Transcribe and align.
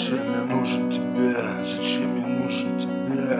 Зачем 0.00 0.32
я 0.32 0.44
нужен 0.46 0.90
тебе? 0.90 1.36
Зачем 1.62 2.16
я 2.16 2.26
нужен 2.26 2.78
тебе? 2.78 3.36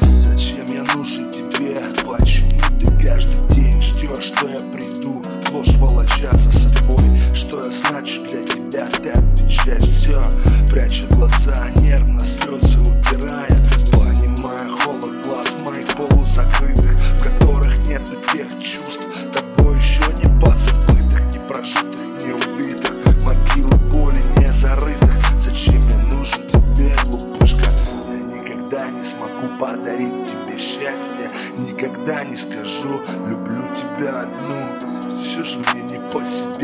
Зачем 0.00 0.66
я 0.66 0.82
нужен 0.92 1.30
тебе? 1.30 1.76
Почему 2.04 2.60
ты 2.80 3.06
каждый 3.06 3.54
день 3.54 3.80
ждешь, 3.80 4.24
что 4.24 4.48
я 4.48 4.58
приду? 4.72 5.22
Ложь 5.52 5.76
волоча 5.76 6.32
за 6.32 6.50
собой, 6.50 7.20
что 7.32 7.62
я 7.62 7.70
значит 7.70 8.24
для 8.24 8.42
тебя? 8.42 8.57
подарить 29.58 30.26
тебе 30.26 30.58
счастье. 30.58 31.30
Никогда 31.56 32.24
не 32.24 32.36
скажу, 32.36 33.00
люблю 33.26 33.62
тебя 33.74 34.22
одну 34.22 35.14
Все 35.14 35.44
же 35.44 35.58
мне 35.58 35.82
не 35.82 35.98
по 36.10 36.22
себе 36.24 36.57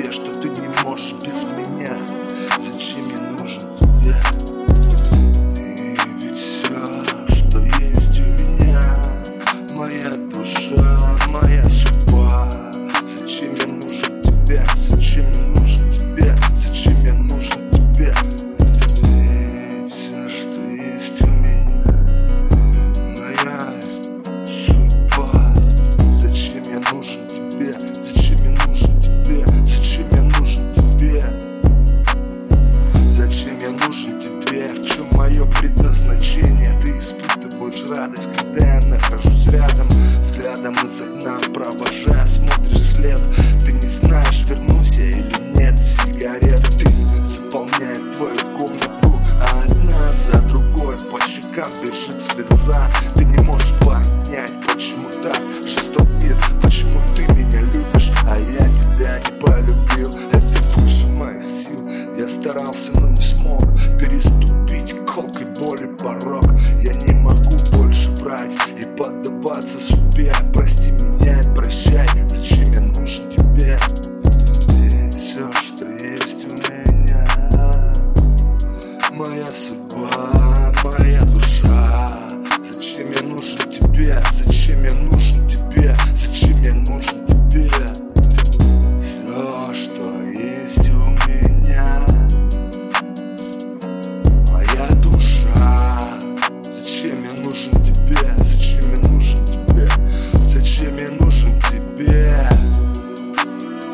провожая, 41.54 42.26
смотришь 42.26 42.94
след. 42.94 43.22
Ты 43.64 43.72
не 43.72 43.88
знаешь, 43.88 44.44
вернусь 44.48 44.96
я 44.96 45.08
или 45.08 45.56
нет. 45.56 45.78
Сигарета 45.78 46.78
дым 46.78 47.24
заполняет 47.24 48.16
твою 48.16 48.38
комнату. 48.56 49.20
А 49.40 49.62
одна 49.62 50.12
за 50.12 50.42
другой 50.48 50.96
по 51.10 51.20
щекам 51.20 51.70
бежит 51.80 52.20
слеза. 52.20 52.90
Ты 53.14 53.24
не 53.24 53.38
можешь 53.38 53.78
понять, 53.78 54.54
почему 54.66 55.08
так 55.08 55.40
жесток 55.54 56.08
мир 56.22 56.36
Почему 56.60 57.00
ты 57.14 57.22
меня 57.34 57.60
любишь, 57.60 58.10
а 58.26 58.36
я 58.36 58.66
тебя 58.68 59.20
не 59.20 59.40
полюбил. 59.40 60.10
Это 60.32 60.80
выше 60.80 61.06
моих 61.06 61.42
сил, 61.42 61.88
я 62.18 62.26
старался 62.26 62.93